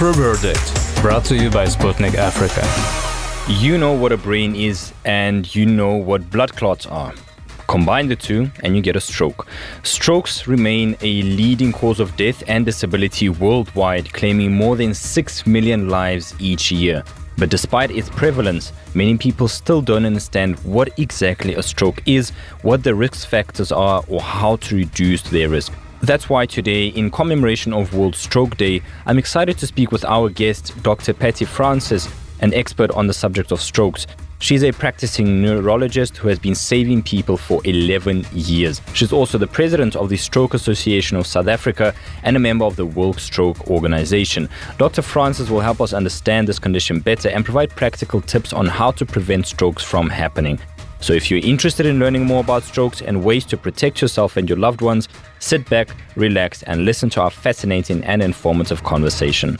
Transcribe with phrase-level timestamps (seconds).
[0.00, 2.66] AfroVerdict, brought to you by Sputnik Africa.
[3.60, 7.12] You know what a brain is, and you know what blood clots are.
[7.66, 9.46] Combine the two, and you get a stroke.
[9.82, 15.90] Strokes remain a leading cause of death and disability worldwide, claiming more than 6 million
[15.90, 17.04] lives each year.
[17.36, 22.30] But despite its prevalence, many people still don't understand what exactly a stroke is,
[22.62, 25.74] what the risk factors are, or how to reduce their risk.
[26.02, 30.30] That's why today, in commemoration of World Stroke Day, I'm excited to speak with our
[30.30, 31.12] guest, Dr.
[31.12, 32.08] Patty Francis,
[32.40, 34.06] an expert on the subject of strokes.
[34.38, 38.80] She's a practicing neurologist who has been saving people for 11 years.
[38.94, 42.76] She's also the president of the Stroke Association of South Africa and a member of
[42.76, 44.48] the World Stroke Organization.
[44.78, 45.02] Dr.
[45.02, 49.04] Francis will help us understand this condition better and provide practical tips on how to
[49.04, 50.58] prevent strokes from happening.
[51.02, 54.46] So, if you're interested in learning more about strokes and ways to protect yourself and
[54.46, 59.56] your loved ones, sit back, relax, and listen to our fascinating and informative conversation.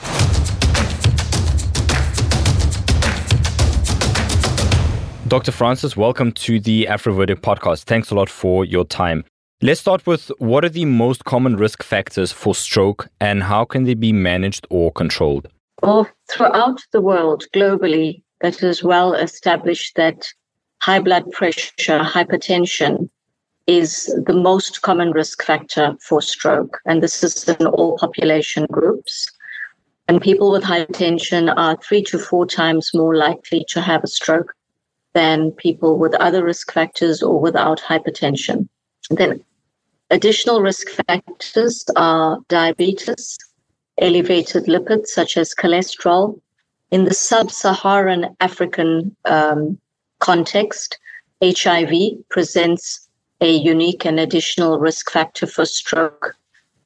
[5.28, 5.52] Dr.
[5.52, 7.84] Francis, welcome to the AfroVerdict podcast.
[7.84, 9.24] Thanks a lot for your time.
[9.62, 13.84] Let's start with what are the most common risk factors for stroke and how can
[13.84, 15.48] they be managed or controlled?
[15.82, 20.30] Well, throughout the world, globally, it is well established that
[20.80, 23.08] high blood pressure, hypertension
[23.66, 26.78] is the most common risk factor for stroke.
[26.86, 29.30] And this is in all population groups.
[30.08, 34.52] And people with hypertension are three to four times more likely to have a stroke
[35.12, 38.68] than people with other risk factors or without hypertension.
[39.10, 39.44] Then
[40.10, 43.38] additional risk factors are diabetes,
[43.98, 46.40] elevated lipids such as cholesterol.
[46.90, 49.78] In the sub-Saharan African um,
[50.20, 50.98] context,
[51.42, 51.92] HIV
[52.28, 53.08] presents
[53.40, 56.36] a unique and additional risk factor for stroke.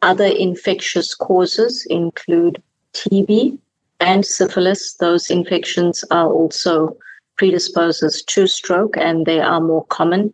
[0.02, 2.62] Other infectious causes include
[2.94, 3.58] TB
[4.00, 4.94] and syphilis.
[4.94, 6.96] Those infections are also
[7.36, 10.32] predisposes to stroke, and they are more common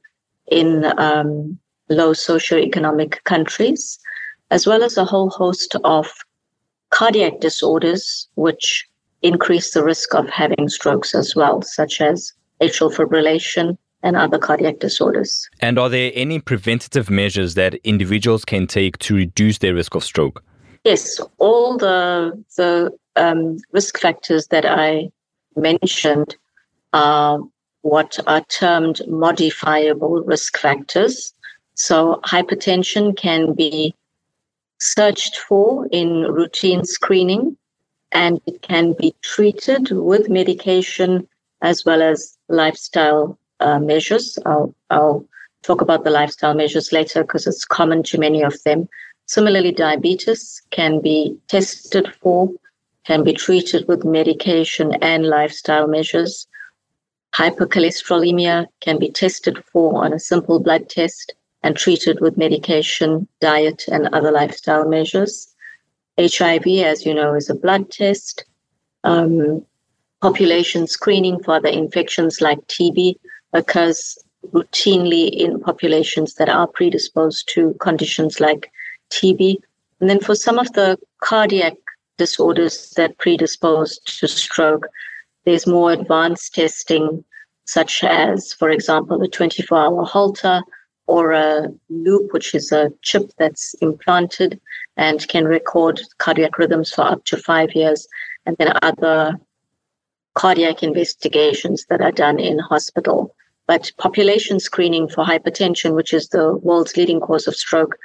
[0.50, 1.58] in um,
[1.88, 3.98] low socioeconomic countries,
[4.50, 6.12] as well as a whole host of
[6.90, 8.86] cardiac disorders, which
[9.22, 14.78] increase the risk of having strokes as well, such as atrial fibrillation and other cardiac
[14.78, 15.48] disorders.
[15.60, 20.04] And are there any preventative measures that individuals can take to reduce their risk of
[20.04, 20.42] stroke?
[20.84, 25.10] Yes, all the the um, risk factors that I
[25.56, 26.36] mentioned
[26.92, 27.40] are
[27.82, 31.34] what are termed modifiable risk factors.
[31.74, 33.94] So, hypertension can be
[34.78, 37.56] searched for in routine screening
[38.12, 41.28] and it can be treated with medication
[41.62, 44.38] as well as lifestyle uh, measures.
[44.46, 45.24] I'll, I'll
[45.62, 48.88] talk about the lifestyle measures later because it's common to many of them.
[49.26, 52.50] Similarly, diabetes can be tested for,
[53.06, 56.46] can be treated with medication and lifestyle measures.
[57.34, 63.84] Hypercholesterolemia can be tested for on a simple blood test and treated with medication, diet,
[63.88, 65.54] and other lifestyle measures.
[66.18, 68.44] HIV, as you know, is a blood test.
[69.04, 69.64] Um,
[70.20, 73.16] population screening for the infections like TB
[73.52, 74.18] occurs
[74.52, 78.70] routinely in populations that are predisposed to conditions like
[79.10, 79.56] TB.
[80.00, 81.74] And then for some of the cardiac
[82.16, 84.86] disorders that predispose to stroke,
[85.44, 87.24] there's more advanced testing,
[87.64, 90.60] such as, for example, a 24 hour Holter
[91.06, 94.60] or a loop, which is a chip that's implanted
[94.96, 98.06] and can record cardiac rhythms for up to five years,
[98.46, 99.38] and then other
[100.40, 103.34] cardiac investigations that are done in hospital.
[103.66, 107.96] But population screening for hypertension, which is the world's leading cause of stroke,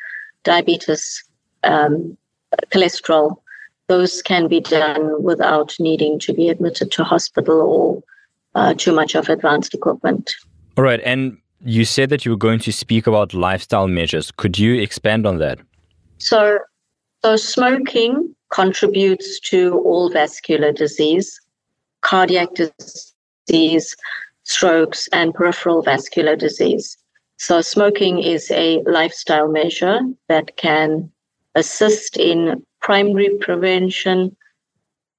[0.44, 1.24] diabetes,
[1.64, 2.18] um,
[2.74, 3.38] cholesterol,
[3.88, 8.04] those can be done without needing to be admitted to hospital or
[8.56, 10.36] uh, too much of advanced equipment.
[10.78, 11.00] All right.
[11.06, 14.32] And you said that you were going to speak about lifestyle measures.
[14.32, 15.60] Could you expand on that?
[16.18, 16.60] So,
[17.24, 21.40] so smoking contributes to all vascular disease,
[22.06, 23.96] cardiac disease,
[24.44, 26.98] strokes, and peripheral vascular disease.
[27.38, 30.00] So, smoking is a lifestyle measure
[30.30, 31.12] that can
[31.56, 34.36] assist in primary prevention,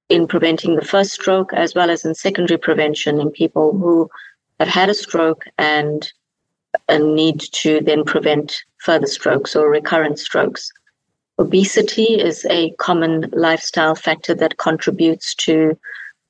[0.09, 4.09] in preventing the first stroke, as well as in secondary prevention in people who
[4.61, 6.13] have had a stroke and
[6.89, 10.71] a need to then prevent further strokes or recurrent strokes.
[11.39, 15.77] Obesity is a common lifestyle factor that contributes to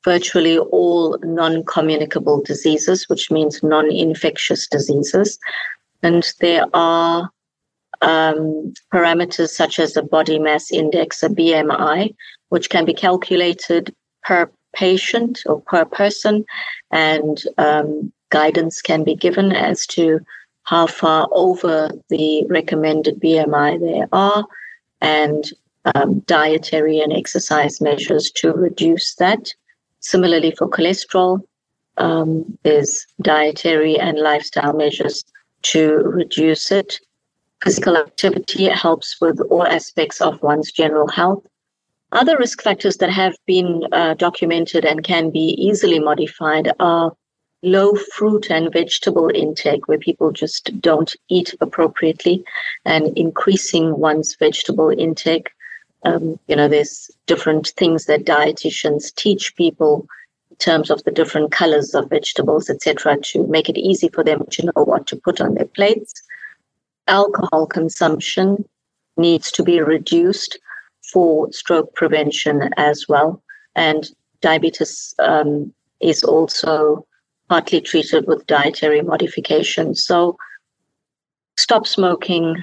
[0.07, 5.39] virtually all non communicable diseases, which means non infectious diseases.
[6.03, 7.29] And there are
[8.01, 12.15] um, parameters such as a body mass index, a BMI,
[12.51, 16.45] which can be calculated per patient or per person,
[16.91, 20.21] and um, guidance can be given as to
[20.63, 24.47] how far over the recommended BMI they are,
[25.01, 25.45] and
[25.95, 29.53] um, dietary and exercise measures to reduce that.
[30.13, 31.41] Similarly, for cholesterol,
[31.97, 35.25] um, there's dietary and lifestyle measures
[35.63, 37.01] to reduce it.
[37.65, 41.45] Physical activity helps with all aspects of one's general health.
[42.13, 47.11] Other risk factors that have been uh, documented and can be easily modified are
[47.65, 52.45] low fruit and vegetable intake, where people just don't eat appropriately,
[52.85, 55.49] and increasing one's vegetable intake.
[56.07, 60.07] Um, you know, there's different things that dietitians teach people
[60.51, 64.45] in terms of the different colors of vegetables, etc., to make it easy for them
[64.53, 66.15] to know what to put on their plates.
[67.09, 68.65] Alcohol consumption
[69.17, 70.59] needs to be reduced
[71.13, 73.43] for stroke prevention as well.
[73.75, 74.09] And
[74.41, 77.05] diabetes um, is also
[77.49, 79.97] partly treated with dietary modification.
[79.97, 80.37] So
[81.57, 82.57] stop smoking,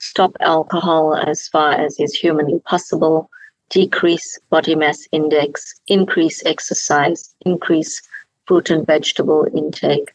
[0.00, 3.30] stop alcohol as far as is humanly possible,
[3.68, 8.02] decrease body mass index, increase exercise, increase
[8.46, 10.12] fruit and vegetable intake.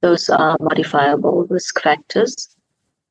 [0.00, 2.48] Those are modifiable risk factors.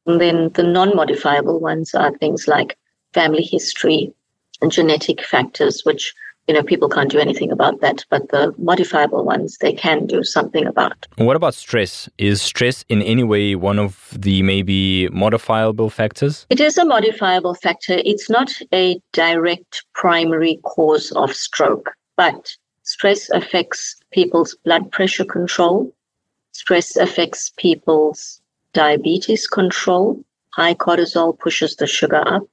[0.06, 2.78] And then the non modifiable ones are things like
[3.14, 4.14] family history
[4.62, 6.14] and genetic factors, which
[6.50, 10.24] you know people can't do anything about that but the modifiable ones they can do
[10.24, 12.10] something about what about stress?
[12.18, 16.48] Is stress in any way one of the maybe modifiable factors?
[16.50, 18.02] It is a modifiable factor.
[18.04, 25.94] It's not a direct primary cause of stroke but stress affects people's blood pressure control.
[26.54, 28.42] Stress affects people's
[28.74, 30.24] diabetes control.
[30.56, 32.44] High cortisol pushes the sugar up.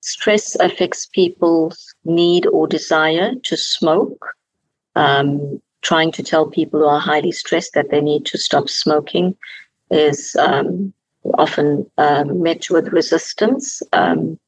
[0.00, 4.34] Stress affects people's need or desire to smoke.
[4.96, 9.36] Um, trying to tell people who are highly stressed that they need to stop smoking
[9.90, 10.92] is um,
[11.34, 13.82] often um, met with resistance.
[13.92, 14.38] Um,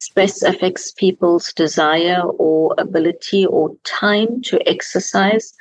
[0.00, 5.54] stress affects people's desire or ability or time to exercise.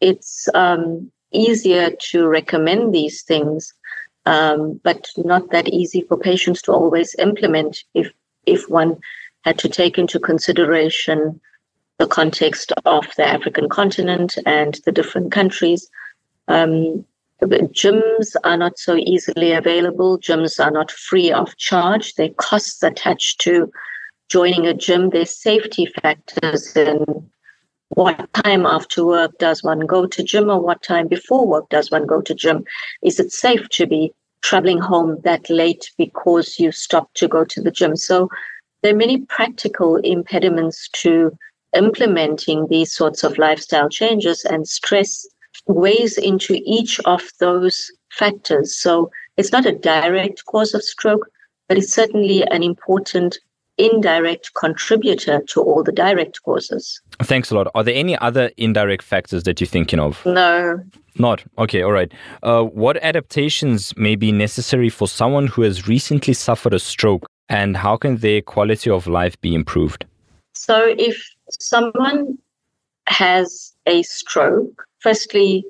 [0.00, 3.72] It's um, easier to recommend these things,
[4.26, 8.12] um, but not that easy for patients to always implement if
[8.46, 8.96] if one
[9.44, 11.40] had to take into consideration
[11.98, 15.88] the context of the African continent and the different countries.
[16.46, 17.04] Um,
[17.42, 20.18] gyms are not so easily available.
[20.18, 22.14] Gyms are not free of charge.
[22.14, 23.70] There are costs attached to
[24.28, 25.10] joining a gym.
[25.10, 27.04] There's safety factors in
[27.90, 31.90] what time after work does one go to gym or what time before work does
[31.90, 32.64] one go to gym?
[33.02, 34.12] Is it safe to be
[34.42, 37.96] traveling home that late because you stopped to go to the gym.
[37.96, 38.28] So
[38.82, 41.36] there are many practical impediments to
[41.76, 45.26] implementing these sorts of lifestyle changes, and stress
[45.66, 48.74] weighs into each of those factors.
[48.74, 51.28] So it's not a direct cause of stroke,
[51.68, 53.38] but it's certainly an important
[53.76, 57.00] indirect contributor to all the direct causes.
[57.22, 57.68] Thanks a lot.
[57.74, 60.24] Are there any other indirect factors that you're thinking of?
[60.26, 60.80] No.
[61.16, 61.44] Not?
[61.58, 62.12] Okay, all right.
[62.42, 67.76] Uh, what adaptations may be necessary for someone who has recently suffered a stroke, and
[67.76, 70.04] how can their quality of life be improved?
[70.52, 71.16] So, if
[71.50, 72.38] someone
[73.06, 75.64] has a stroke, firstly,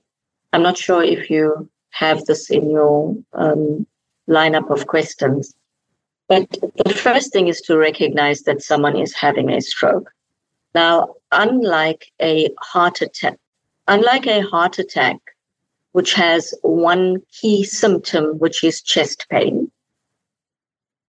[0.52, 3.86] I'm not sure if you have this in your um,
[4.28, 5.54] lineup of questions.
[6.28, 6.50] But
[6.84, 10.10] the first thing is to recognize that someone is having a stroke.
[10.74, 13.38] Now, unlike a heart attack,
[13.86, 15.16] unlike a heart attack,
[15.92, 19.67] which has one key symptom, which is chest pain,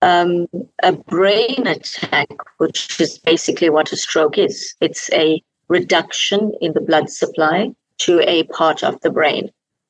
[0.02, 0.48] um,
[0.84, 6.82] a brain attack, which is basically what a stroke is, it's a reduction in the
[6.82, 9.50] blood supply to a part of the brain.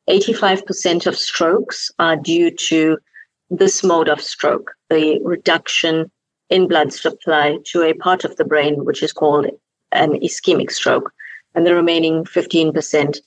[0.09, 2.97] 85% of strokes are due to
[3.51, 6.11] this mode of stroke, the reduction
[6.49, 9.45] in blood supply to a part of the brain, which is called
[9.91, 11.13] an ischemic stroke.
[11.53, 13.19] And the remaining 15%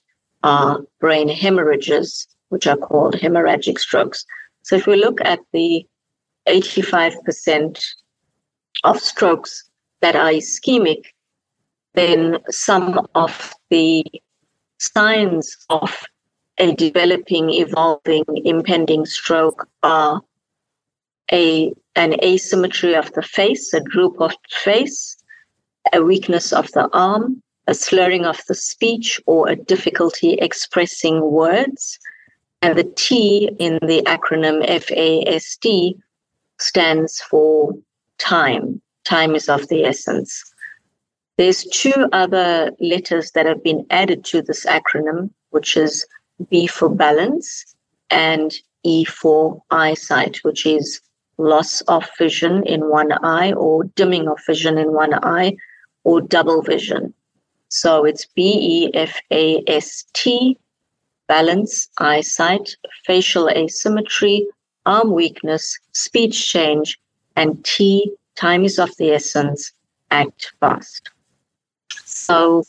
[0.42, 4.24] are brain hemorrhages, which are called hemorrhagic strokes.
[4.62, 5.86] So if we look at the
[6.48, 7.84] 85%
[8.84, 9.68] of strokes
[10.00, 11.04] that are ischemic,
[11.94, 14.04] then some of the
[14.78, 16.04] signs of
[16.58, 20.20] a developing, evolving, impending stroke are
[21.30, 25.16] a an asymmetry of the face, a droop of the face,
[25.92, 31.98] a weakness of the arm, a slurring of the speech, or a difficulty expressing words.
[32.62, 35.66] And the T in the acronym FAST
[36.58, 37.72] stands for
[38.18, 38.80] time.
[39.04, 40.44] Time is of the essence.
[41.38, 46.06] There's two other letters that have been added to this acronym, which is
[46.50, 47.74] B for balance
[48.10, 48.54] and
[48.84, 51.00] E for eyesight, which is
[51.38, 55.56] loss of vision in one eye or dimming of vision in one eye
[56.04, 57.14] or double vision.
[57.68, 60.58] So it's B E F A S T,
[61.26, 64.46] balance, eyesight, facial asymmetry,
[64.86, 66.98] arm weakness, speech change,
[67.36, 69.72] and T, time is of the essence,
[70.10, 71.10] act fast.
[72.04, 72.64] So,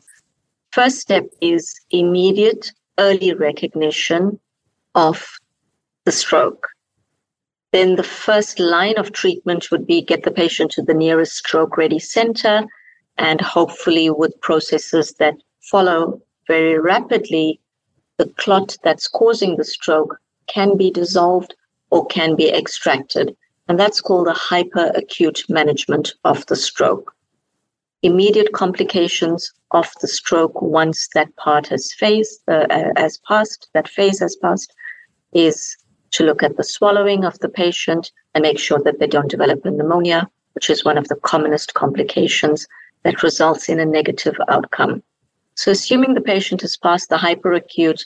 [0.72, 4.40] first step is immediate early recognition
[4.96, 5.26] of
[6.06, 6.68] the stroke.
[7.72, 11.76] Then the first line of treatment would be get the patient to the nearest stroke
[11.76, 12.66] ready center
[13.18, 15.36] and hopefully with processes that
[15.72, 17.60] follow very rapidly,
[18.18, 20.18] the clot that's causing the stroke
[20.48, 21.56] can be dissolved
[21.94, 23.36] or can be extracted.
[23.68, 27.14] And that's called a hyperacute management of the stroke.
[28.02, 33.88] Immediate complications of the stroke once that part has phased, uh, uh, has passed, that
[33.88, 34.74] phase has passed,
[35.34, 35.78] is
[36.12, 39.64] to look at the swallowing of the patient and make sure that they don't develop
[39.64, 42.68] pneumonia, which is one of the commonest complications
[43.04, 45.04] that results in a negative outcome.
[45.56, 48.04] So, assuming the patient has passed the hyperacute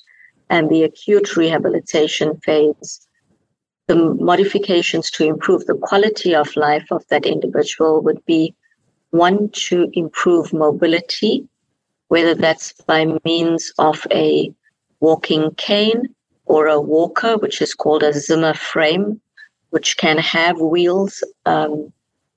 [0.49, 3.06] and the acute rehabilitation phase,
[3.87, 8.53] the modifications to improve the quality of life of that individual would be
[9.11, 11.47] one to improve mobility,
[12.09, 14.53] whether that's by means of a
[14.99, 16.13] walking cane
[16.45, 19.21] or a walker, which is called a Zimmer frame,
[19.69, 21.91] which can have wheels um,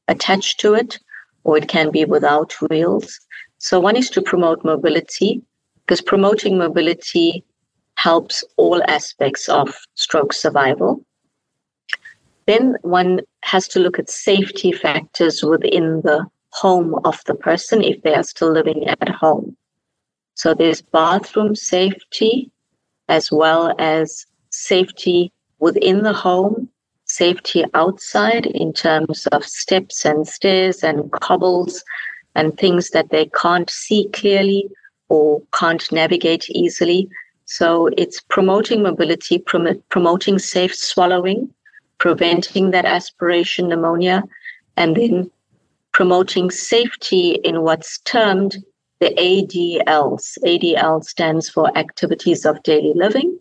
[0.07, 0.99] attached to it,
[1.45, 3.21] or it can be without wheels.
[3.59, 5.43] So, one is to promote mobility,
[5.81, 7.45] because promoting mobility
[7.97, 11.05] helps all aspects of stroke survival.
[12.51, 18.03] Then one has to look at safety factors within the home of the person if
[18.03, 19.57] they are still living at home.
[20.35, 22.51] So there's bathroom safety
[23.09, 26.69] as well as safety within the home,
[27.05, 31.85] safety outside in terms of steps and stairs and cobbles
[32.35, 34.69] and things that they can't see clearly
[35.09, 37.09] or can't navigate easily.
[37.45, 41.55] So it's promoting mobility, prom- promoting safe swallowing,
[42.01, 44.25] preventing that aspiration pneumonia,
[44.77, 45.31] and then
[45.93, 48.57] promoting safety in what's termed
[49.01, 50.39] the ADLs.
[50.45, 53.39] ADL stands for Activities of Daily Living,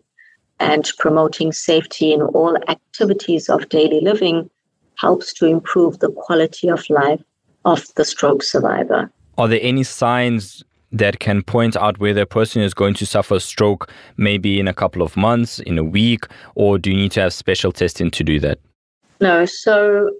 [0.60, 4.48] and promoting safety in all activities of daily living
[4.96, 7.22] helps to improve the quality of life
[7.64, 9.10] of the stroke survivor.
[9.38, 13.36] Are there any signs that can point out whether a person is going to suffer
[13.36, 17.12] a stroke maybe in a couple of months, in a week, or do you need
[17.12, 18.58] to have special testing to do that?
[19.20, 19.44] No.
[19.44, 20.10] So,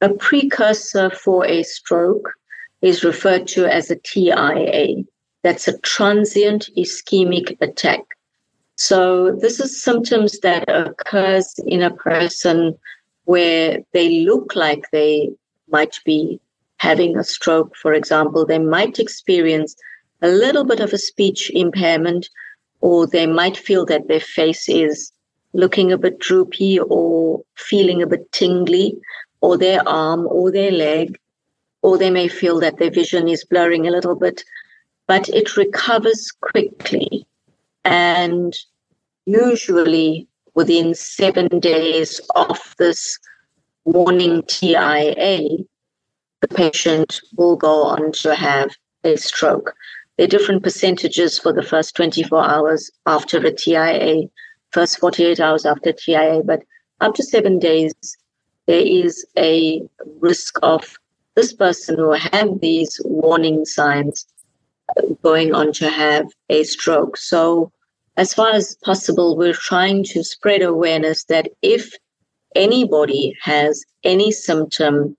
[0.00, 2.32] a precursor for a stroke
[2.82, 5.04] is referred to as a TIA.
[5.42, 8.00] That's a transient ischemic attack.
[8.76, 12.78] So, this is symptoms that occurs in a person
[13.24, 15.30] where they look like they
[15.68, 16.40] might be
[16.80, 19.76] having a stroke, for example, they might experience
[20.22, 22.26] a little bit of a speech impairment,
[22.80, 25.12] or they might feel that their face is
[25.52, 28.96] looking a bit droopy or feeling a bit tingly,
[29.42, 31.18] or their arm or their leg,
[31.82, 34.42] or they may feel that their vision is blurring a little bit,
[35.06, 37.26] but it recovers quickly.
[37.84, 38.54] And
[39.26, 43.18] usually within seven days of this
[43.84, 45.58] warning TIA,
[46.40, 48.70] the patient will go on to have
[49.04, 49.74] a stroke.
[50.16, 54.24] There are different percentages for the first 24 hours after a TIA,
[54.70, 56.62] first 48 hours after TIA, but
[57.00, 57.94] up to seven days,
[58.66, 59.82] there is a
[60.20, 60.98] risk of
[61.34, 64.26] this person who have these warning signs
[65.22, 67.16] going on to have a stroke.
[67.16, 67.72] So,
[68.16, 71.92] as far as possible, we're trying to spread awareness that if
[72.54, 75.16] anybody has any symptom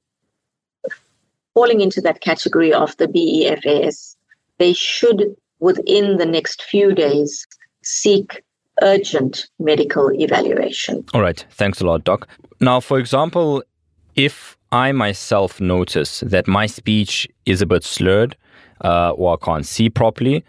[1.53, 4.15] falling into that category of the BEFAST,
[4.57, 7.45] they should, within the next few days,
[7.83, 8.43] seek
[8.81, 11.03] urgent medical evaluation.
[11.13, 11.45] All right.
[11.51, 12.27] Thanks a lot, Doc.
[12.59, 13.63] Now, for example,
[14.15, 18.37] if I myself notice that my speech is a bit slurred
[18.83, 20.43] uh, or I can't see properly,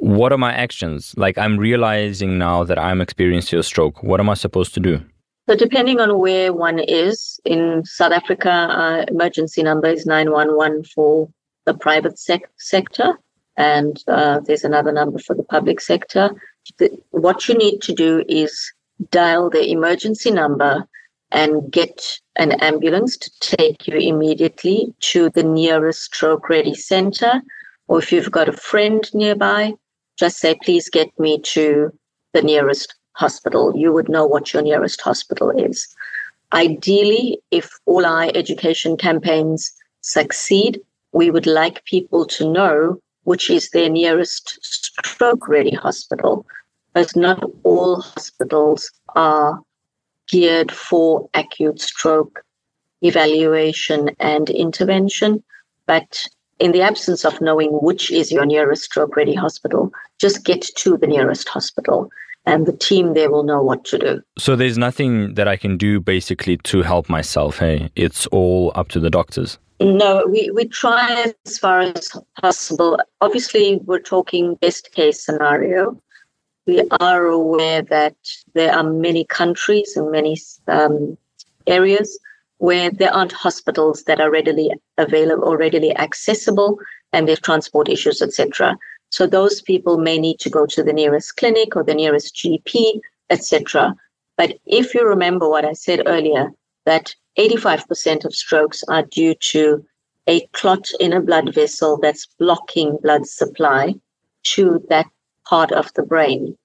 [0.00, 1.14] what are my actions?
[1.16, 4.02] Like, I'm realizing now that I'm experiencing a stroke.
[4.02, 5.00] What am I supposed to do?
[5.48, 11.28] So, depending on where one is in South Africa, uh, emergency number is 911 for
[11.66, 13.18] the private sec- sector,
[13.56, 16.30] and uh, there's another number for the public sector.
[16.78, 18.72] The, what you need to do is
[19.10, 20.86] dial the emergency number
[21.30, 27.42] and get an ambulance to take you immediately to the nearest stroke ready center
[27.88, 29.74] or if you've got a friend nearby,
[30.18, 31.92] just say, please get me to
[32.32, 33.72] the nearest hospital.
[33.76, 35.88] You would know what your nearest hospital is.
[36.52, 40.80] Ideally, if all our education campaigns succeed,
[41.12, 46.46] we would like people to know which is their nearest stroke ready hospital.
[46.92, 49.60] But not all hospitals are
[50.28, 52.44] geared for acute stroke
[53.02, 55.42] evaluation and intervention.
[55.86, 56.26] But
[56.58, 60.96] in the absence of knowing which is your nearest stroke ready hospital, just get to
[60.96, 62.10] the nearest hospital
[62.46, 64.22] and the team there will know what to do.
[64.38, 67.58] So there's nothing that I can do basically to help myself.
[67.58, 69.58] Hey, it's all up to the doctors.
[69.80, 72.98] No, we, we try as far as possible.
[73.20, 76.00] Obviously, we're talking best case scenario.
[76.66, 78.16] We are aware that
[78.54, 81.18] there are many countries and many um,
[81.66, 82.18] areas
[82.58, 86.78] where there aren't hospitals that are readily available or readily accessible,
[87.12, 88.78] and there's transport issues, etc.
[89.14, 92.98] So those people may need to go to the nearest clinic or the nearest GP,
[93.30, 93.94] etc.
[94.36, 96.50] But if you remember what I said earlier,
[96.84, 99.86] that 85% of strokes are due to
[100.26, 103.94] a clot in a blood vessel that's blocking blood supply
[104.54, 105.06] to that
[105.48, 106.58] part of the brain.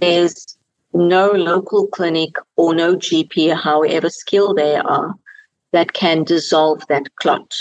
[0.00, 0.56] There's
[0.94, 5.16] no local clinic or no GP, however skilled they are,
[5.72, 7.52] that can dissolve that clot.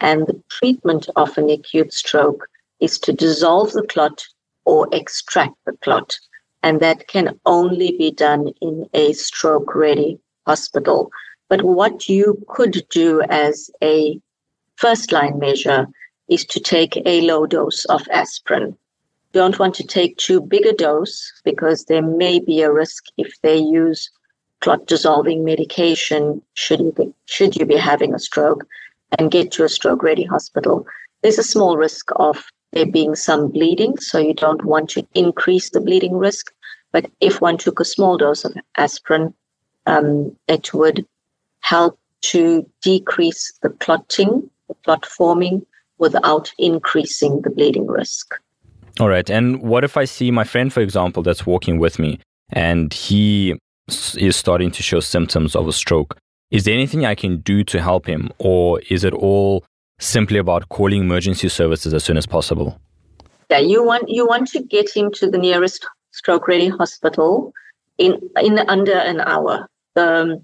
[0.00, 2.46] And the treatment of an acute stroke
[2.80, 4.24] is to dissolve the clot
[4.64, 6.18] or extract the clot.
[6.62, 11.10] And that can only be done in a stroke ready hospital.
[11.48, 14.20] But what you could do as a
[14.74, 15.86] first line measure
[16.28, 18.76] is to take a low dose of aspirin.
[19.32, 23.40] Don't want to take too big a dose because there may be a risk if
[23.42, 24.10] they use
[24.60, 28.66] clot dissolving medication should you be, should you be having a stroke
[29.18, 30.86] and get to a stroke ready hospital.
[31.22, 35.70] There's a small risk of there being some bleeding, so you don't want to increase
[35.70, 36.52] the bleeding risk.
[36.92, 39.34] But if one took a small dose of aspirin,
[39.86, 41.06] um, it would
[41.60, 45.64] help to decrease the clotting, the clot forming,
[45.98, 48.34] without increasing the bleeding risk.
[48.98, 49.28] All right.
[49.28, 52.18] And what if I see my friend, for example, that's walking with me
[52.50, 53.58] and he
[54.16, 56.18] is starting to show symptoms of a stroke?
[56.50, 59.64] Is there anything I can do to help him, or is it all
[59.98, 62.78] simply about calling emergency services as soon as possible?
[63.50, 67.52] Yeah, you want you want to get him to the nearest stroke ready hospital
[67.98, 69.68] in in under an hour.
[69.94, 70.42] The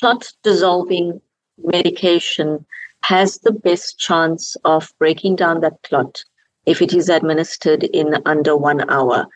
[0.00, 1.20] clot dissolving
[1.58, 2.66] medication
[3.02, 6.24] has the best chance of breaking down that clot
[6.66, 9.26] if it is administered in under one hour.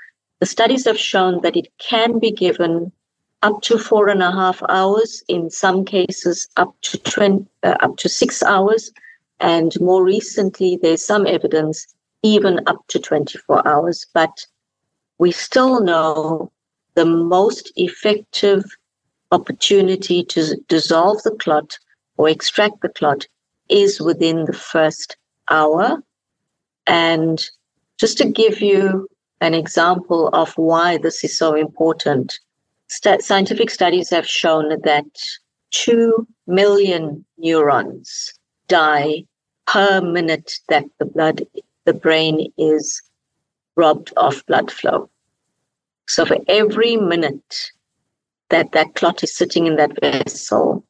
[0.40, 2.92] The studies have shown that it can be given
[3.42, 7.96] up to four and a half hours, in some cases up to 20, uh, up
[7.98, 8.90] to six hours,
[9.40, 11.86] and more recently, there's some evidence
[12.22, 14.06] even up to 24 hours.
[14.14, 14.46] But
[15.18, 16.50] we still know
[16.94, 18.64] the most effective
[19.32, 21.78] opportunity to dissolve the clot
[22.16, 23.26] or extract the clot
[23.68, 25.16] is within the first
[25.50, 26.02] hour.
[26.86, 27.44] And
[27.98, 29.08] just to give you
[29.40, 32.38] an example of why this is so important,
[32.88, 35.04] st- scientific studies have shown that
[35.72, 38.32] 2 million neurons
[38.68, 39.24] die
[39.66, 41.42] per minute that the blood,
[41.84, 43.02] the brain is
[43.76, 45.08] robbed of blood flow.
[46.08, 47.72] So for every minute
[48.50, 50.84] that that clot is sitting in that vessel,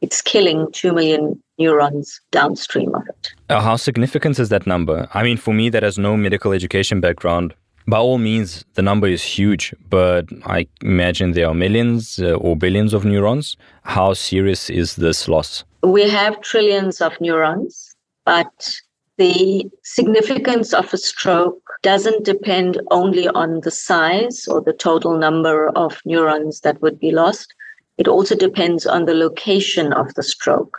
[0.00, 3.32] it's killing 2 million neurons downstream of it.
[3.48, 5.08] Uh, how significant is that number?
[5.14, 7.54] I mean, for me, that has no medical education background,
[7.86, 12.56] by all means, the number is huge, but I imagine there are millions uh, or
[12.56, 13.56] billions of neurons.
[13.82, 15.64] How serious is this loss?
[15.84, 17.94] We have trillions of neurons,
[18.24, 18.80] but
[19.18, 25.68] the significance of a stroke doesn't depend only on the size or the total number
[25.76, 27.52] of neurons that would be lost.
[27.98, 30.78] It also depends on the location of the stroke.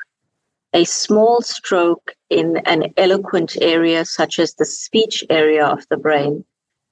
[0.73, 6.43] A small stroke in an eloquent area, such as the speech area of the brain,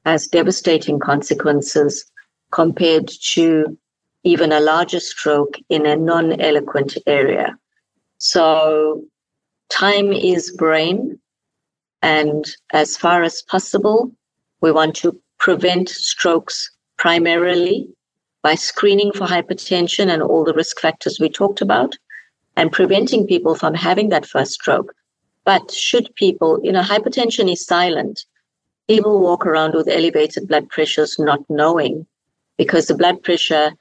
[0.05, 2.05] has devastating consequences
[2.51, 3.75] compared to
[4.23, 7.57] even a larger stroke in a non eloquent area.
[8.25, 9.03] So,
[9.69, 11.19] time is brain.
[12.01, 14.13] And as far as possible,
[14.61, 17.89] we want to prevent strokes primarily
[18.41, 21.97] by screening for hypertension and all the risk factors we talked about
[22.55, 24.93] and preventing people from having that first stroke.
[25.43, 28.23] But should people, you know, hypertension is silent
[28.87, 32.05] people walk around with elevated blood pressures not knowing
[32.57, 33.71] because the blood pressure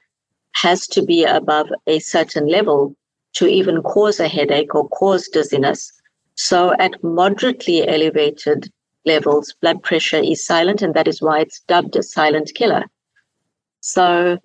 [0.53, 2.95] has to be above a certain level
[3.33, 5.91] to even cause a headache or cause dizziness.
[6.35, 8.71] So at moderately elevated
[9.05, 12.85] levels, blood pressure is silent, and that is why it's dubbed a silent killer.
[13.81, 14.37] So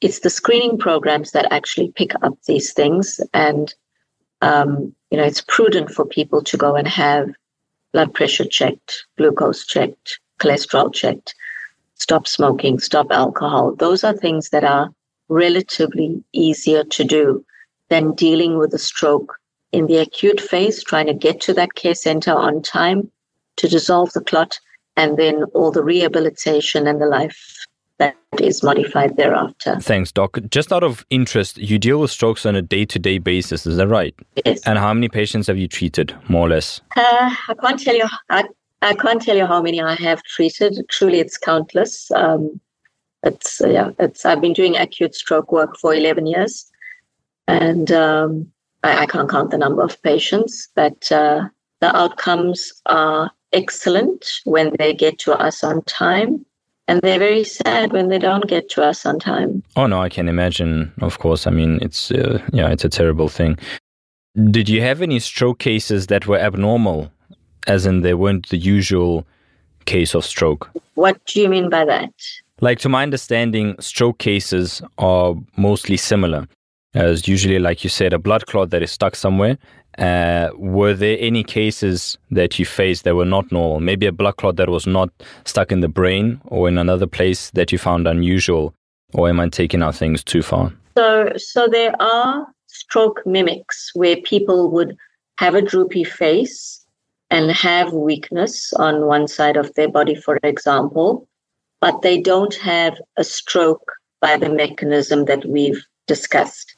[0.00, 3.74] it's the screening programs that actually pick up these things, and
[4.40, 7.28] um, you know it's prudent for people to go and have
[7.92, 11.34] blood pressure checked, glucose checked, cholesterol checked,
[11.94, 13.74] stop smoking, stop alcohol.
[13.74, 14.90] Those are things that are
[15.28, 17.44] relatively easier to do
[17.88, 19.36] than dealing with a stroke
[19.72, 23.10] in the acute phase, trying to get to that care center on time
[23.56, 24.58] to dissolve the clot,
[24.96, 27.66] and then all the rehabilitation and the life
[27.98, 29.78] that is modified thereafter.
[29.80, 30.38] Thanks, Doc.
[30.50, 33.76] Just out of interest, you deal with strokes on a day to day basis, is
[33.76, 34.14] that right?
[34.44, 34.60] Yes.
[34.66, 36.80] And how many patients have you treated, more or less?
[36.96, 38.06] Uh, I can't tell you.
[38.30, 38.44] I,
[38.82, 40.84] I can't tell you how many I have treated.
[40.90, 42.10] Truly, it's countless.
[42.10, 42.60] Um,
[43.22, 43.90] it's yeah.
[43.98, 46.70] It's I've been doing acute stroke work for eleven years,
[47.48, 48.50] and um,
[48.82, 50.68] I, I, can't count the number of patients.
[50.74, 51.48] But uh,
[51.80, 56.44] the outcomes are excellent when they get to us on time
[56.88, 59.62] and they're very sad when they don't get to us on time.
[59.76, 60.92] Oh no, I can imagine.
[61.00, 63.58] Of course, I mean it's uh, yeah, it's a terrible thing.
[64.50, 67.10] Did you have any stroke cases that were abnormal,
[67.66, 69.26] as in they weren't the usual
[69.86, 70.70] case of stroke?
[70.94, 72.12] What do you mean by that?
[72.60, 76.48] Like to my understanding, stroke cases are mostly similar.
[76.94, 79.58] As usually, like you said, a blood clot that is stuck somewhere,
[79.98, 83.80] uh, were there any cases that you faced that were not normal?
[83.80, 85.10] Maybe a blood clot that was not
[85.44, 88.74] stuck in the brain or in another place that you found unusual?
[89.12, 90.72] Or am I taking our things too far?
[90.96, 94.96] So, so there are stroke mimics where people would
[95.38, 96.84] have a droopy face
[97.30, 101.28] and have weakness on one side of their body, for example,
[101.80, 106.73] but they don't have a stroke by the mechanism that we've discussed.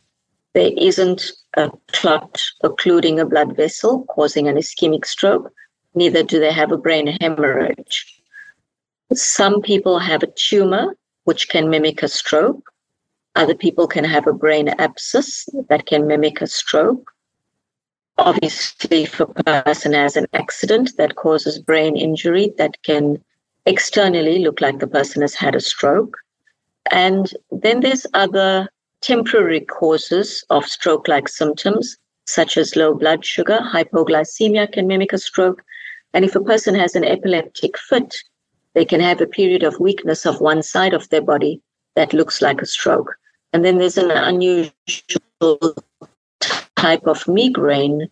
[0.56, 5.52] There isn't a clot occluding a blood vessel, causing an ischemic stroke.
[5.94, 8.22] Neither do they have a brain hemorrhage.
[9.12, 12.72] Some people have a tumor, which can mimic a stroke.
[13.34, 17.12] Other people can have a brain abscess that can mimic a stroke.
[18.16, 23.22] Obviously, if a person has an accident that causes brain injury, that can
[23.66, 26.16] externally look like the person has had a stroke.
[26.90, 28.70] And then there's other
[29.06, 35.18] temporary causes of stroke like symptoms, such as low blood sugar, hypoglycemia can mimic a
[35.18, 35.62] stroke.
[36.12, 38.16] And if a person has an epileptic fit,
[38.74, 41.62] they can have a period of weakness of one side of their body
[41.94, 43.14] that looks like a stroke.
[43.52, 44.72] And then there's an unusual
[46.74, 48.08] type of migraine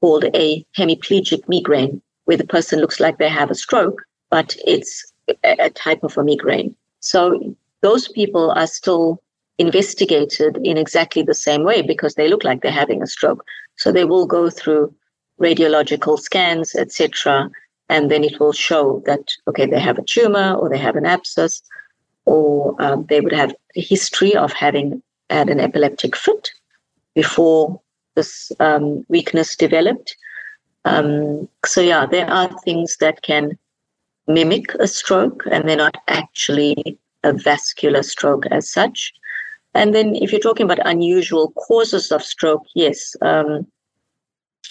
[0.00, 5.12] called a hemiplegic migraine, where the person looks like they have a stroke, but it's
[5.44, 6.74] a type of a migraine.
[6.98, 9.22] So those people are still
[9.58, 13.44] investigated in exactly the same way because they look like they're having a stroke.
[13.76, 14.94] So they will go through
[15.40, 17.50] radiological scans, etc.,
[17.90, 21.06] and then it will show that okay, they have a tumor or they have an
[21.06, 21.62] abscess,
[22.24, 26.50] or um, they would have a history of having had an epileptic fit
[27.14, 27.80] before
[28.14, 30.16] this um, weakness developed.
[30.84, 33.58] Um, so yeah, there are things that can
[34.26, 39.12] mimic a stroke, and they're not actually a vascular stroke as such.
[39.74, 43.66] And then, if you're talking about unusual causes of stroke, yes, um,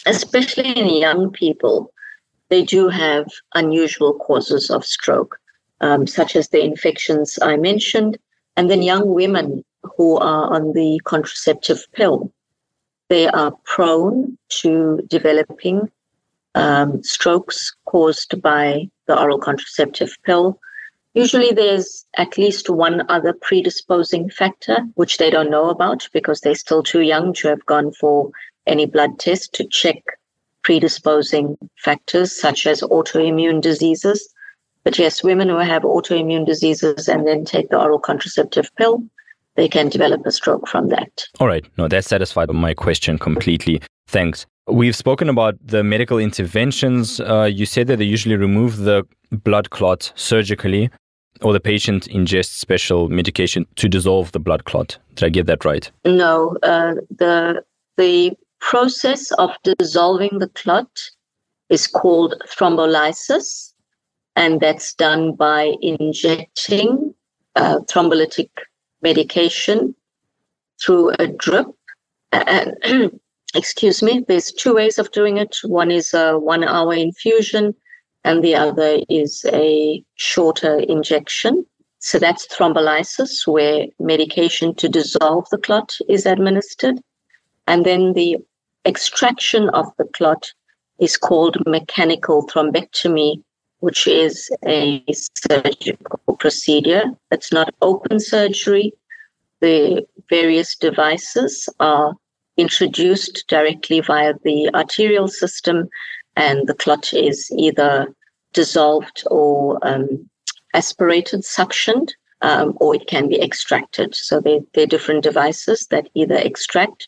[0.06, 1.92] especially in young people,
[2.50, 5.38] they do have unusual causes of stroke,
[5.82, 8.18] um, such as the infections I mentioned.
[8.56, 9.66] And then, young women
[9.98, 12.32] who are on the contraceptive pill,
[13.10, 15.92] they are prone to developing
[16.56, 20.60] um, strokes caused by the oral contraceptive pill
[21.13, 26.56] Usually there's at least one other predisposing factor, which they don't know about because they're
[26.56, 28.32] still too young to have gone for
[28.65, 29.97] any blood test to check
[30.63, 34.34] predisposing factors such as autoimmune diseases.
[34.84, 39.04] But yes, women who have autoimmune diseases and then take the oral contraceptive pill,
[39.56, 41.26] they can develop a stroke from that.
[41.39, 41.65] All right.
[41.78, 43.82] No, that satisfied my question completely.
[44.08, 44.45] Thanks.
[44.67, 47.19] We've spoken about the medical interventions.
[47.19, 50.89] Uh, you said that they usually remove the blood clot surgically
[51.43, 54.97] or the patient ingests special medication to dissolve the blood clot.
[55.15, 55.89] Did I get that right?
[56.06, 57.63] No, uh, the
[57.97, 60.89] the process of dissolving the clot
[61.69, 63.73] is called thrombolysis,
[64.36, 67.13] and that's done by injecting
[67.56, 68.49] uh, thrombolytic
[69.01, 69.93] medication
[70.82, 71.67] through a drip.
[73.56, 75.58] Excuse me, there's two ways of doing it.
[75.63, 77.75] One is a one-hour infusion
[78.23, 81.65] and the other is a shorter injection.
[81.99, 86.99] So that's thrombolysis, where medication to dissolve the clot is administered.
[87.67, 88.38] And then the
[88.86, 90.51] extraction of the clot
[90.99, 93.41] is called mechanical thrombectomy,
[93.79, 95.03] which is a
[95.47, 97.03] surgical procedure.
[97.31, 98.93] It's not open surgery.
[99.62, 102.13] The various devices are
[102.57, 105.89] introduced directly via the arterial system,
[106.36, 108.08] and the clot is either
[108.54, 110.30] dissolved or um,
[110.74, 114.15] aspirated, suctioned, um, or it can be extracted.
[114.15, 117.08] So they, they're different devices that either extract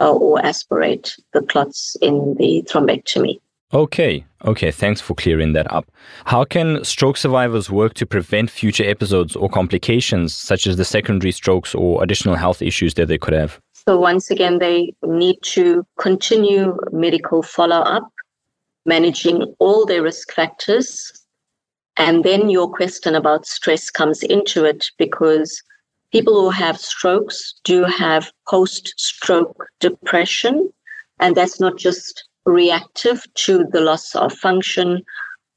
[0.00, 3.40] uh, or aspirate the clots in the thrombectomy.
[3.74, 5.84] Okay, okay, thanks for clearing that up.
[6.24, 11.32] How can stroke survivors work to prevent future episodes or complications, such as the secondary
[11.32, 13.60] strokes or additional health issues that they could have?
[13.74, 18.10] So, once again, they need to continue medical follow up,
[18.86, 21.12] managing all their risk factors.
[21.96, 25.62] And then your question about stress comes into it because
[26.12, 30.72] people who have strokes do have post stroke depression.
[31.20, 35.02] And that's not just reactive to the loss of function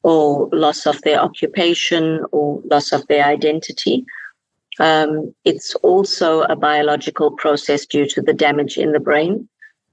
[0.04, 4.04] or loss of their occupation or loss of their identity.
[4.80, 9.48] Um, it's also a biological process due to the damage in the brain.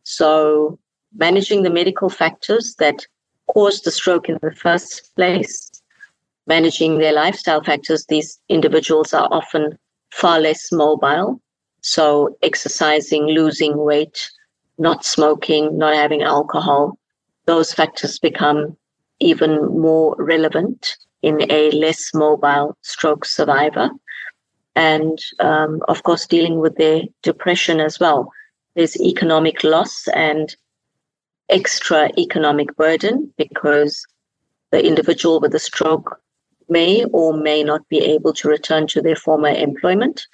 [0.05, 0.79] So,
[1.15, 3.07] managing the medical factors that
[3.49, 5.71] caused the stroke in the first place,
[6.47, 9.79] managing their lifestyle factors, these individuals are often
[10.11, 11.41] far less mobile.
[11.81, 14.31] So, exercising, losing weight,
[14.79, 16.99] not smoking, not having alcohol,
[17.47, 18.77] those factors become
[19.21, 23.91] even more relevant in a less mobile stroke survivor.
[24.75, 28.31] And um, of course, dealing with their depression as well.
[28.75, 30.55] There's economic loss and
[31.49, 34.07] extra economic burden because
[34.71, 36.21] the individual with a stroke
[36.69, 40.27] may or may not be able to return to their former employment.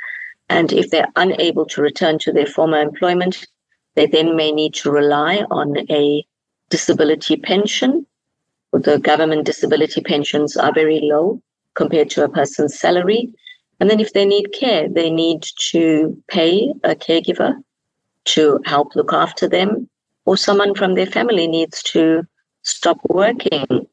[0.49, 3.47] And if they're unable to return to their former employment,
[3.95, 6.27] they then may need to rely on a
[6.69, 8.07] disability pension.
[8.73, 11.41] The government disability pensions are very low
[11.75, 13.33] compared to a person's salary.
[13.79, 17.55] And then if they need care, they need to pay a caregiver
[18.27, 19.84] to help look after them,
[20.27, 22.23] or someone from their family needs to
[22.63, 23.87] stop working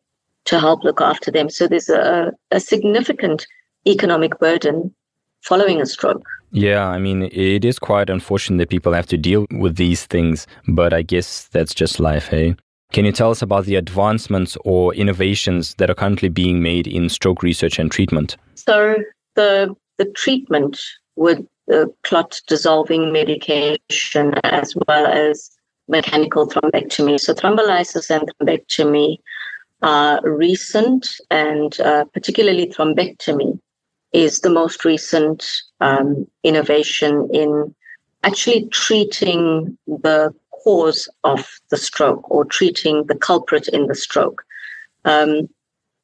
[0.45, 1.49] to help look after them.
[1.49, 3.45] So there's a, a significant
[3.87, 4.93] economic burden
[5.41, 6.23] following a stroke.
[6.51, 10.47] Yeah, I mean, it is quite unfortunate that people have to deal with these things,
[10.67, 12.55] but I guess that's just life, hey?
[12.91, 17.07] Can you tell us about the advancements or innovations that are currently being made in
[17.07, 18.35] stroke research and treatment?
[18.55, 18.95] So,
[19.35, 20.81] the, the treatment
[21.15, 25.49] with the clot dissolving medication as well as
[25.87, 27.19] mechanical thrombectomy.
[27.19, 29.17] So, thrombolysis and thrombectomy
[29.81, 33.59] are recent, and uh, particularly thrombectomy
[34.13, 35.45] is the most recent
[35.79, 37.73] um, innovation in
[38.23, 44.43] actually treating the cause of the stroke or treating the culprit in the stroke.
[45.05, 45.49] Um,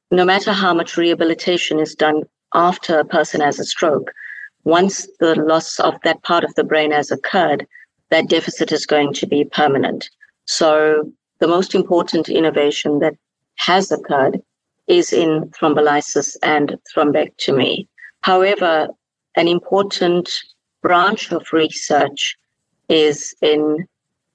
[0.10, 4.12] no matter how much rehabilitation is done after a person has a stroke,
[4.64, 7.68] once the loss of that part of the brain has occurred,
[8.10, 10.10] that deficit is going to be permanent.
[10.46, 13.16] So, the most important innovation that
[13.58, 14.42] has occurred
[14.88, 17.88] is in thrombolysis and thrombectomy.
[18.22, 18.88] However,
[19.36, 20.30] an important
[20.82, 22.38] branch of research
[22.90, 23.86] is in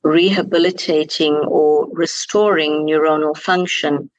[0.03, 4.11] rehabilitating or restoring neuronal function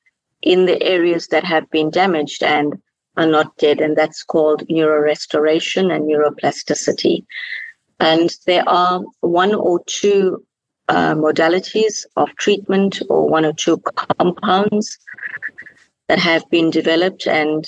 [0.41, 2.81] in the areas that have been damaged and
[3.17, 3.79] are not dead.
[3.79, 7.25] And that's called neurorestoration and neuroplasticity.
[7.99, 10.43] And there are one or two
[10.89, 13.77] uh, modalities of treatment or one or two
[14.17, 14.97] compounds
[16.07, 17.65] that have been developed and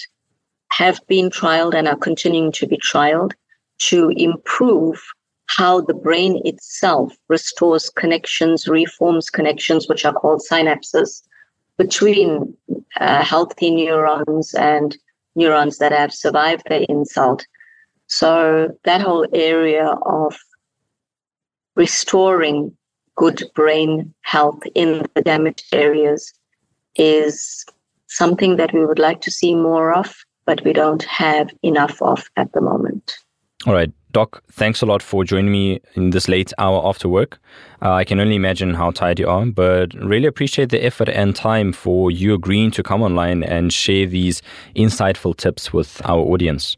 [0.71, 3.31] have been trialed and are continuing to be trialed
[3.77, 5.01] to improve
[5.47, 11.21] how the brain itself restores connections, reforms connections, which are called synapses,
[11.77, 12.55] between
[12.99, 14.97] uh, healthy neurons and
[15.35, 17.45] neurons that have survived the insult.
[18.17, 20.38] So that whole area of
[21.75, 22.71] restoring
[23.15, 26.34] good brain health in the damaged areas
[26.95, 27.65] is
[28.08, 32.30] something that we would like to see more of but we don't have enough of
[32.38, 33.17] at the moment.
[33.65, 33.91] All right.
[34.12, 37.38] Doc, thanks a lot for joining me in this late hour after work.
[37.82, 41.36] Uh, I can only imagine how tired you are, but really appreciate the effort and
[41.36, 44.41] time for you agreeing to come online and share these
[44.73, 46.78] insightful tips with our audience.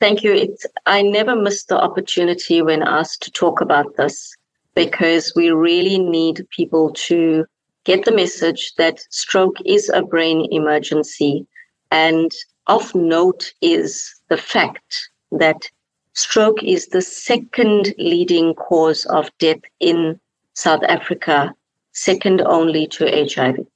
[0.00, 0.32] Thank you.
[0.32, 4.34] It's, I never miss the opportunity when asked to talk about this
[4.74, 7.44] because we really need people to
[7.84, 11.46] get the message that stroke is a brain emergency
[11.90, 12.32] and
[12.66, 15.68] of note is the fact that
[16.14, 20.18] stroke is the second leading cause of death in
[20.54, 21.54] South Africa,
[21.92, 23.66] second only to HIV.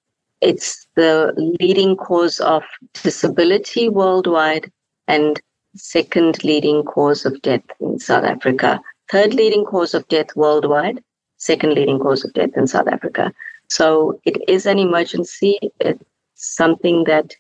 [0.41, 2.63] it's the leading cause of
[3.03, 4.71] disability worldwide
[5.09, 5.41] and
[5.77, 8.81] second leading cause of death in South Africa.
[9.11, 11.03] Third leading cause of death worldwide,
[11.37, 13.33] second leading cause of death in South Africa.
[13.69, 15.59] So it is an emergency.
[15.81, 16.03] It's
[16.35, 17.35] something that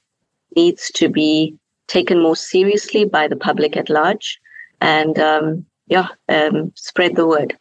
[0.56, 4.40] needs to be taken more seriously by the public at large.
[4.80, 7.56] And um, yeah, um, spread the word.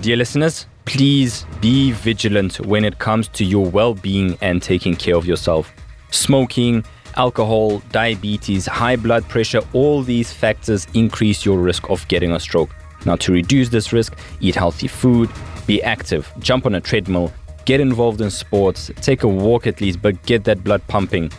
[0.00, 5.16] Dear listeners, please be vigilant when it comes to your well being and taking care
[5.16, 5.72] of yourself.
[6.10, 6.84] Smoking,
[7.16, 12.70] alcohol, diabetes, high blood pressure, all these factors increase your risk of getting a stroke.
[13.04, 15.30] Now, to reduce this risk, eat healthy food,
[15.66, 17.32] be active, jump on a treadmill,
[17.64, 21.30] get involved in sports, take a walk at least, but get that blood pumping.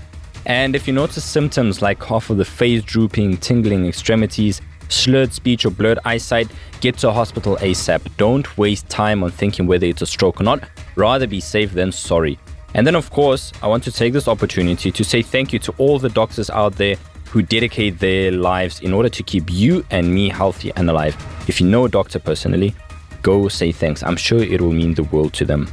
[0.46, 5.66] And if you notice symptoms like half of the face drooping, tingling extremities, slurred speech
[5.66, 6.50] or blurred eyesight,
[6.82, 8.02] get to a hospital ASAP.
[8.18, 10.64] Don't waste time on thinking whether it's a stroke or not.
[10.96, 12.40] Rather be safe than sorry.
[12.74, 15.74] And then, of course, I want to take this opportunity to say thank you to
[15.78, 16.96] all the doctors out there
[17.30, 21.16] who dedicate their lives in order to keep you and me healthy and alive.
[21.48, 22.76] If you know a doctor personally,
[23.22, 24.04] go say thanks.
[24.04, 25.68] I'm sure it will mean the world to them.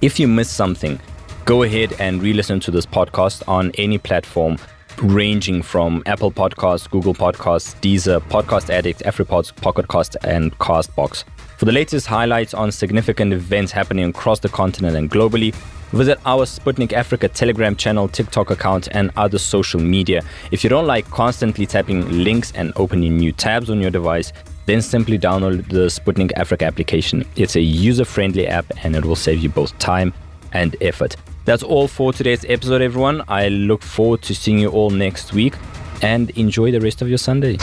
[0.00, 1.00] If you missed something,
[1.44, 4.58] go ahead and re listen to this podcast on any platform
[5.02, 11.24] ranging from Apple Podcasts, Google Podcasts, Deezer, Podcast Addict, AfriPods, Pocketcast, and Castbox.
[11.56, 15.54] For the latest highlights on significant events happening across the continent and globally,
[15.92, 20.22] visit our Sputnik Africa Telegram channel, TikTok account, and other social media.
[20.50, 24.32] If you don't like constantly tapping links and opening new tabs on your device,
[24.66, 27.24] then simply download the Sputnik Africa application.
[27.36, 30.12] It's a user friendly app and it will save you both time
[30.52, 31.16] and effort.
[31.48, 33.22] That's all for today's episode, everyone.
[33.26, 35.54] I look forward to seeing you all next week
[36.02, 37.56] and enjoy the rest of your Sunday.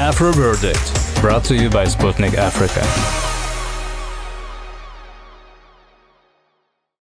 [0.00, 3.35] AfroVerdict, brought to you by Sputnik Africa.